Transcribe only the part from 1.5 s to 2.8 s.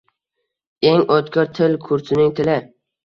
til kursining tili.